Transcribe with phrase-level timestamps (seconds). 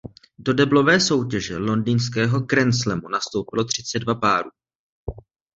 [0.37, 4.49] Do deblové soutěže londýnského grandslamu nastoupilo třicet dva párů.